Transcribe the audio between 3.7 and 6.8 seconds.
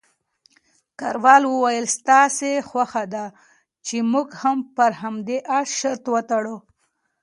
چې موږ هم پر همدې اس شرط وتړو؟